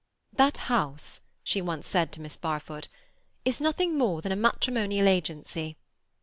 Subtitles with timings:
[0.33, 2.87] "That house," she once said to Miss Barfoot,
[3.45, 5.77] "is nothing more than a matrimonial agency."